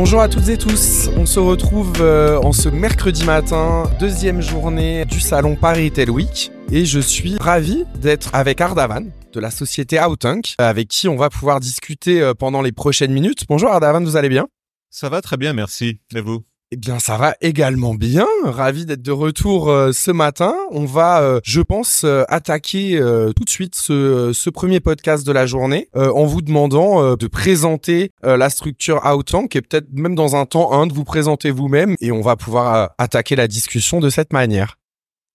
[0.00, 5.04] Bonjour à toutes et tous, on se retrouve euh, en ce mercredi matin, deuxième journée
[5.04, 6.52] du salon Paris Retail Week.
[6.70, 11.30] Et je suis ravi d'être avec Ardavan de la société Outunk, avec qui on va
[11.30, 13.46] pouvoir discuter euh, pendant les prochaines minutes.
[13.48, 14.46] Bonjour Ardavan, vous allez bien?
[14.88, 15.98] Ça va très bien, merci.
[16.14, 16.44] Et vous?
[16.70, 18.26] Eh bien, ça va également bien.
[18.44, 20.54] Ravi d'être de retour euh, ce matin.
[20.70, 22.98] On va, euh, je pense, euh, attaquer
[23.34, 28.10] tout de suite ce, ce, premier podcast de la journée en vous demandant de présenter
[28.22, 32.10] la structure Outtank et peut-être même dans un temps un de vous présenter vous-même et
[32.12, 34.76] on va pouvoir attaquer la discussion de cette manière.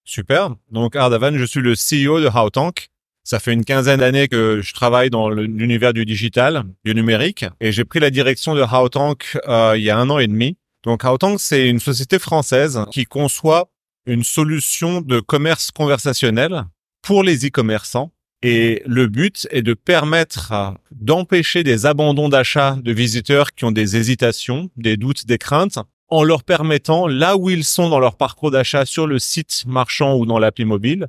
[0.04, 0.56] Super.
[0.72, 2.90] Donc, Ardavan, je suis le CEO de Outtank.
[3.23, 7.72] Ça fait une quinzaine d'années que je travaille dans l'univers du digital, du numérique, et
[7.72, 10.58] j'ai pris la direction de Outtank il y a un an et demi.
[10.84, 13.70] Donc Outtank, c'est une société française qui conçoit
[14.05, 16.66] une solution de commerce conversationnel
[17.02, 18.12] pour les e-commerçants.
[18.42, 23.95] Et le but est de permettre d'empêcher des abandons d'achat de visiteurs qui ont des
[23.95, 28.52] hésitations, des doutes, des craintes, en leur permettant, là où ils sont dans leur parcours
[28.52, 31.08] d'achat sur le site marchand ou dans l'appli mobile,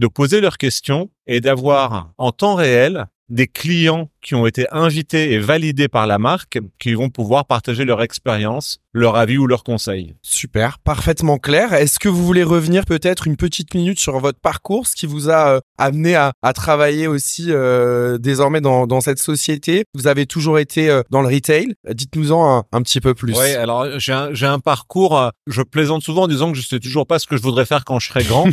[0.00, 5.32] de poser leurs questions et d'avoir en temps réel des clients qui ont été invités
[5.32, 9.64] et validés par la marque qui vont pouvoir partager leur expérience, leur avis ou leurs
[9.64, 10.14] conseils.
[10.22, 11.72] Super, parfaitement clair.
[11.72, 15.28] Est-ce que vous voulez revenir peut-être une petite minute sur votre parcours, ce qui vous
[15.28, 19.84] a euh, amené à, à, travailler aussi euh, désormais dans, dans, cette société?
[19.94, 21.74] Vous avez toujours été euh, dans le retail.
[21.90, 23.36] Dites-nous-en un, un, petit peu plus.
[23.36, 27.06] Oui, alors j'ai un, un, parcours, je plaisante souvent en disant que je sais toujours
[27.06, 28.48] pas ce que je voudrais faire quand je serai grand.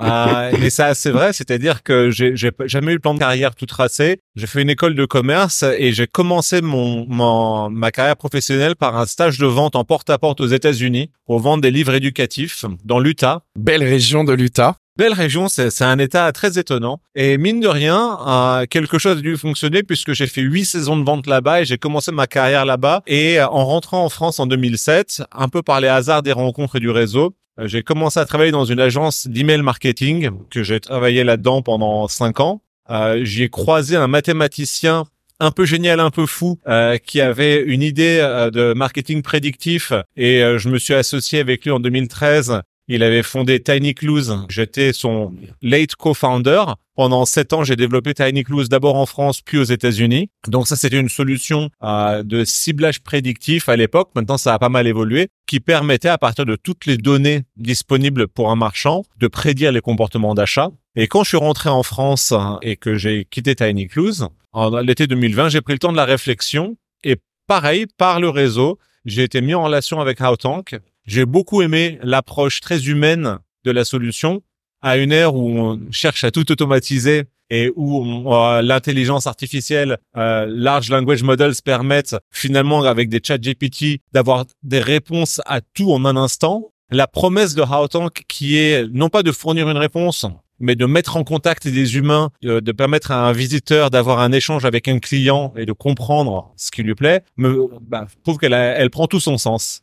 [0.00, 4.20] mais ça, c'est vrai, c'est-à-dire que j'ai jamais eu le plan de carrière tout tracé.
[4.34, 9.06] J'ai fait une école de commerce et j'ai commencé mon, ma carrière professionnelle par un
[9.06, 13.42] stage de vente en porte-à-porte aux États-Unis pour vendre des livres éducatifs dans l'Utah.
[13.56, 14.76] Belle région de l'Utah.
[14.96, 17.00] Belle région, c'est un état très étonnant.
[17.14, 20.96] Et mine de rien, euh, quelque chose a dû fonctionner puisque j'ai fait huit saisons
[20.96, 23.02] de vente là-bas et j'ai commencé ma carrière là-bas.
[23.06, 26.76] Et euh, en rentrant en France en 2007, un peu par les hasards des rencontres
[26.76, 30.80] et du réseau, euh, j'ai commencé à travailler dans une agence d'email marketing que j'ai
[30.80, 32.62] travaillé là-dedans pendant cinq ans.
[32.90, 35.04] Euh, J'y ai croisé un mathématicien
[35.40, 39.92] un peu génial, un peu fou, euh, qui avait une idée euh, de marketing prédictif.
[40.16, 44.30] Et euh, je me suis associé avec lui en 2013 il avait fondé Tiny Clues.
[44.48, 46.64] J'étais son late co-founder.
[46.94, 50.30] Pendant sept ans, j'ai développé Tiny Clues d'abord en France, puis aux États-Unis.
[50.48, 54.10] Donc ça, c'était une solution euh, de ciblage prédictif à l'époque.
[54.14, 58.28] Maintenant, ça a pas mal évolué, qui permettait à partir de toutes les données disponibles
[58.28, 60.70] pour un marchand de prédire les comportements d'achat.
[60.94, 64.22] Et quand je suis rentré en France hein, et que j'ai quitté Tiny Clues,
[64.52, 66.78] en l'été 2020, j'ai pris le temps de la réflexion.
[67.04, 67.16] Et
[67.46, 72.60] pareil, par le réseau, j'ai été mis en relation avec Outtank j'ai beaucoup aimé l'approche
[72.60, 74.42] très humaine de la solution
[74.82, 80.46] à une ère où on cherche à tout automatiser et où euh, l'intelligence artificielle, euh,
[80.48, 86.04] large language models permettent finalement avec des chats GPT d'avoir des réponses à tout en
[86.04, 86.72] un instant.
[86.90, 90.26] La promesse de Howtank qui est non pas de fournir une réponse,
[90.58, 94.32] mais de mettre en contact des humains, euh, de permettre à un visiteur d'avoir un
[94.32, 98.52] échange avec un client et de comprendre ce qui lui plaît, me bah, prouve qu'elle
[98.52, 99.82] elle prend tout son sens.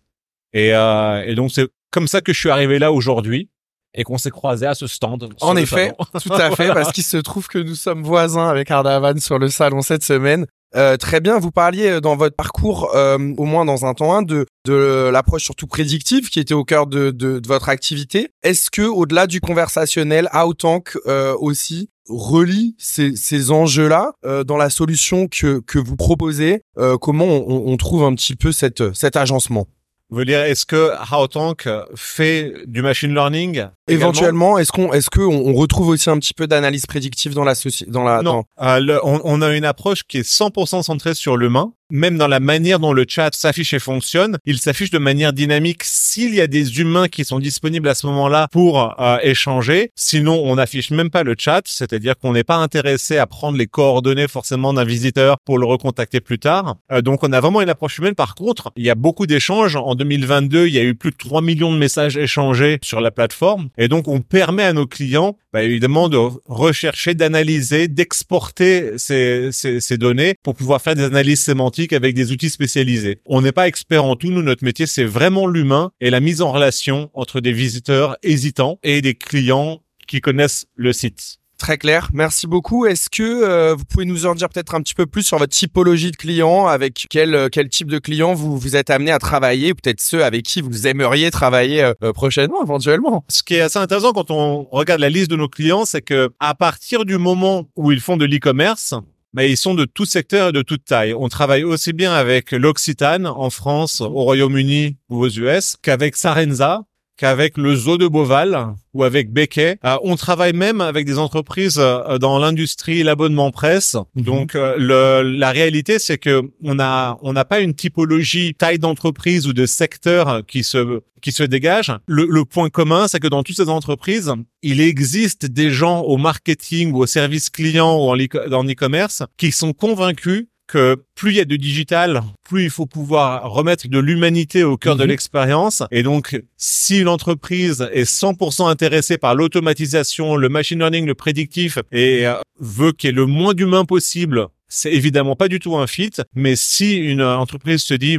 [0.54, 3.50] Et, euh, et donc c'est comme ça que je suis arrivé là aujourd'hui
[3.96, 5.30] et qu'on s'est croisé à ce stand.
[5.42, 9.20] En effet, tout à fait, parce qu'il se trouve que nous sommes voisins avec Ardavan
[9.20, 10.48] sur le salon cette semaine.
[10.76, 14.16] Euh, très bien, vous parliez euh, dans votre parcours, euh, au moins dans un temps
[14.16, 18.30] 1, de, de l'approche surtout prédictive qui était au cœur de, de, de votre activité.
[18.42, 24.70] Est-ce que au-delà du conversationnel, Outtank euh, aussi relie ces, ces enjeux-là euh, dans la
[24.70, 26.62] solution que, que vous proposez
[27.02, 29.68] Comment on, on, trouve un petit peu cette, cet agencement?
[30.14, 35.54] Vous dire, est-ce que Howtank fait du machine learning Éventuellement, est-ce qu'on est-ce qu'on on
[35.54, 37.54] retrouve aussi un petit peu d'analyse prédictive dans la
[37.88, 41.74] dans la Non, euh, on, on, a une approche qui est 100% centrée sur l'humain
[41.94, 45.84] même dans la manière dont le chat s'affiche et fonctionne, il s'affiche de manière dynamique
[45.84, 49.92] s'il y a des humains qui sont disponibles à ce moment-là pour euh, échanger.
[49.96, 53.68] Sinon, on n'affiche même pas le chat, c'est-à-dire qu'on n'est pas intéressé à prendre les
[53.68, 56.78] coordonnées forcément d'un visiteur pour le recontacter plus tard.
[56.92, 58.16] Euh, donc, on a vraiment une approche humaine.
[58.16, 59.76] Par contre, il y a beaucoup d'échanges.
[59.76, 63.12] En 2022, il y a eu plus de 3 millions de messages échangés sur la
[63.12, 63.70] plateforme.
[63.78, 66.18] Et donc, on permet à nos clients, bah, évidemment, de
[66.48, 72.32] rechercher, d'analyser, d'exporter ces, ces, ces données pour pouvoir faire des analyses sémantiques avec des
[72.32, 73.20] outils spécialisés.
[73.26, 74.32] On n'est pas expert en tout.
[74.32, 78.80] Nous, notre métier, c'est vraiment l'humain et la mise en relation entre des visiteurs hésitants
[78.84, 81.40] et des clients qui connaissent le site.
[81.64, 82.86] Très clair, merci beaucoup.
[82.86, 85.54] Est-ce que euh, vous pouvez nous en dire peut-être un petit peu plus sur votre
[85.54, 89.20] typologie de clients, avec quel euh, quel type de clients vous vous êtes amené à
[89.20, 93.24] travailler, peut-être ceux avec qui vous aimeriez travailler euh, prochainement, éventuellement?
[93.30, 96.32] Ce qui est assez intéressant quand on regarde la liste de nos clients, c'est que
[96.42, 98.96] à partir du moment où ils font de l'e-commerce,
[99.34, 101.14] mais ils sont de tout secteur et de toute taille.
[101.14, 106.84] On travaille aussi bien avec l'Occitane en France, au Royaume-Uni ou aux US qu'avec Sarenza,
[107.18, 109.78] qu'avec le zoo de Beauval ou avec Becquet.
[109.86, 113.96] Euh, on travaille même avec des entreprises euh, dans l'industrie, l'abonnement presse.
[114.16, 114.24] Mhm.
[114.24, 118.80] Donc euh, le, la réalité, c'est que on a on n'a pas une typologie taille
[118.80, 121.92] d'entreprise ou de secteur qui se qui se dégage.
[122.06, 126.18] Le, le point commun, c'est que dans toutes ces entreprises, il existe des gens au
[126.18, 131.40] marketing ou au service client ou en e-commerce qui sont convaincus que plus il y
[131.40, 135.10] a de digital, plus il faut pouvoir remettre de l'humanité au cœur de mhm.
[135.10, 135.84] l'expérience.
[135.92, 141.78] Et donc, si une entreprise est 100% intéressée par l'automatisation, le machine learning, le prédictif
[141.92, 145.76] et euh, veut qu'il y ait le moins d'humains possible, c'est évidemment pas du tout
[145.78, 146.14] un fit.
[146.34, 148.18] Mais si une entreprise se dit,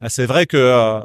[0.00, 0.98] ah, c'est vrai que euh,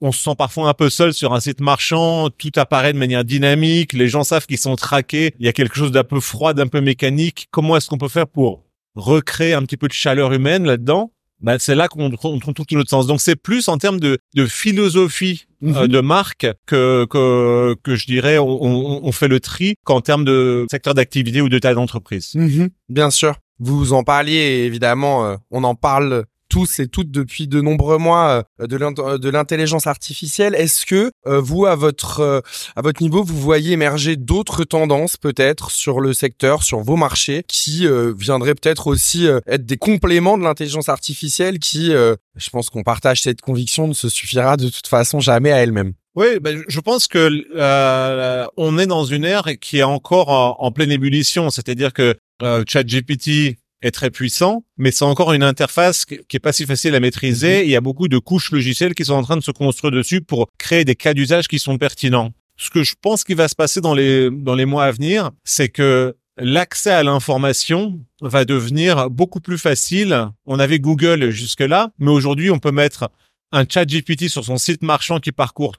[0.00, 3.24] on se sent parfois un peu seul sur un site marchand, tout apparaît de manière
[3.24, 6.54] dynamique, les gens savent qu'ils sont traqués, il y a quelque chose d'un peu froid,
[6.54, 7.48] d'un peu mécanique.
[7.50, 8.62] Comment est-ce qu'on peut faire pour
[8.98, 12.90] recréer un petit peu de chaleur humaine là-dedans, bah, c'est là qu'on trouve tout notre
[12.90, 13.06] sens.
[13.06, 15.88] Donc c'est plus en termes de, de philosophie euh, mhm.
[15.88, 20.66] de marque que, que, que je dirais on, on fait le tri qu'en termes de
[20.70, 22.34] secteur d'activité ou de taille d'entreprise.
[22.34, 22.70] Mhm.
[22.88, 23.36] Bien sûr.
[23.60, 28.44] Vous en parliez évidemment, euh, on en parle tous et toutes depuis de nombreux mois
[28.60, 30.54] euh, de l'intelligence artificielle.
[30.54, 32.40] Est-ce que euh, vous, à votre euh,
[32.76, 37.44] à votre niveau, vous voyez émerger d'autres tendances peut-être sur le secteur, sur vos marchés,
[37.46, 37.86] qui
[38.16, 43.40] viendraient peut-être aussi être des compléments de l'intelligence artificielle, qui, je pense qu'on partage cette
[43.40, 45.92] conviction, ne se suffira de toute façon jamais à elle-même?
[46.14, 47.44] Oui, ben, je pense que
[48.56, 53.58] on est dans une ère qui est encore en, en pleine ébullition, c'est-à-dire que ChatGPT
[53.82, 57.58] est très puissant, mais c'est encore une interface qui est pas si facile à maîtriser.
[57.58, 57.64] Mhm.
[57.64, 60.20] Il y a beaucoup de couches logicielles qui sont en train de se construire dessus
[60.20, 62.32] pour créer des cas d'usage qui sont pertinents.
[62.56, 65.30] Ce que je pense qui va se passer dans les dans les mois à venir,
[65.44, 70.28] c'est que l'accès à l'information va devenir beaucoup plus facile.
[70.44, 73.10] On avait Google jusque-là, mais aujourd'hui, on peut mettre
[73.52, 75.76] un chat GPT sur son site marchand qui parcourt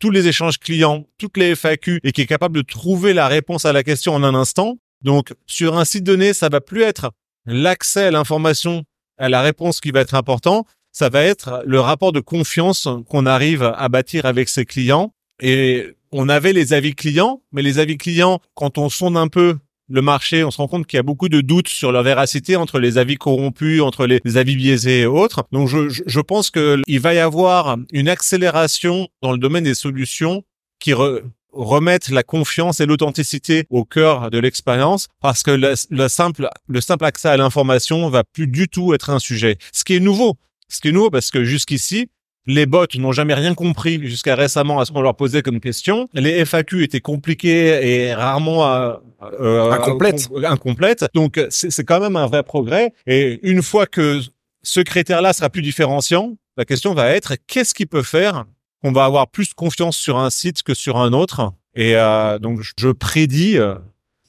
[0.00, 3.64] tous les échanges clients, toutes les FAQ et qui est capable de trouver la réponse
[3.64, 4.78] à la question en un instant.
[5.02, 7.12] Donc, sur un site donné, ça va plus être
[7.46, 8.84] l'accès à l'information,
[9.18, 13.26] à la réponse qui va être important, ça va être le rapport de confiance qu'on
[13.26, 15.12] arrive à bâtir avec ses clients.
[15.42, 19.56] Et on avait les avis clients, mais les avis clients, quand on sonde un peu
[19.88, 22.56] le marché, on se rend compte qu'il y a beaucoup de doutes sur leur véracité
[22.56, 25.44] entre les avis corrompus, entre les, avis biaisés et autres.
[25.52, 30.44] Donc je, je pense qu'il va y avoir une accélération dans le domaine des solutions
[30.78, 30.94] qui,
[31.54, 37.04] remettre la confiance et l'authenticité au cœur de l'expérience parce que le, simple le simple
[37.04, 39.56] accès à l'information va plus du tout être un sujet.
[39.72, 40.34] Ce qui est nouveau,
[40.68, 42.08] ce qui est nouveau parce que jusqu'ici
[42.46, 46.08] les bots n'ont jamais rien compris jusqu'à récemment à ce qu'on leur posait comme question.
[46.12, 48.94] Les FAQ étaient compliqués et rarement euh,
[49.40, 50.28] euh incomplètes.
[50.44, 51.06] incomplètes.
[51.14, 52.92] Donc c'est quand même un vrai progrès.
[53.06, 54.20] Et une fois que
[54.62, 58.44] ce critère-là sera plus différenciant, la question va être qu'est-ce qu'il peut faire
[58.84, 61.52] on va avoir plus confiance sur un site que sur un autre.
[61.74, 63.74] Et euh, donc je prédis, euh,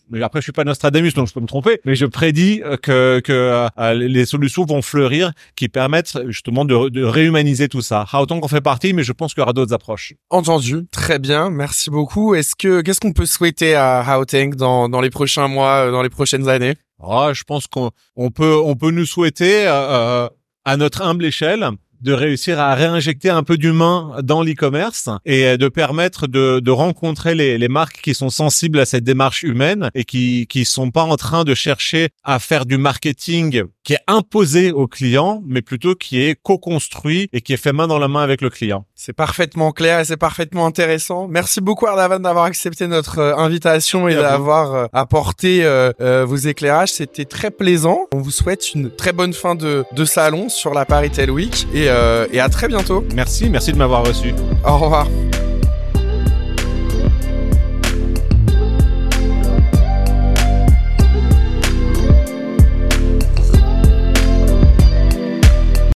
[0.10, 2.78] mais après je suis pas Nostradamus donc je peux me tromper, mais je prédis euh,
[2.78, 8.06] que, que les solutions vont fleurir qui permettent justement de, réhumaniser tout ça.
[8.14, 10.14] Autant qu'on fait partie, mais je pense qu'il y aura d'autres approches.
[10.30, 12.34] Entendu, très bien, merci beaucoup.
[12.34, 16.10] Est-ce que qu'est-ce qu'on peut souhaiter à Houting dans, dans les prochains mois, dans les
[16.10, 16.76] prochaines années?
[17.04, 21.70] Ah, je pense qu'on on peut on peut nous souhaiter à notre humble échelle
[22.06, 27.34] de réussir à réinjecter un peu d'humain dans l'e-commerce et de permettre de, de rencontrer
[27.34, 31.04] les, les, marques qui sont sensibles à cette démarche humaine et qui qui sont pas
[31.04, 35.96] en train de chercher à faire du marketing qui est imposé au client, mais plutôt
[35.96, 38.86] qui est co-construit et qui est fait main dans la main avec le client.
[38.96, 41.28] C'est parfaitement clair et c'est parfaitement intéressant.
[41.28, 46.94] Merci beaucoup Ardavan d'avoir accepté notre euh, invitation et d'avoir euh, apporté euh, vos éclairages.
[46.94, 48.08] C'était très plaisant.
[48.12, 51.68] On vous souhaite une très bonne fin de, de salon sur la Paris Tel Week
[51.74, 53.06] et, et à très bientôt.
[53.14, 54.34] Merci, merci de m'avoir reçu.
[54.66, 55.08] Au revoir.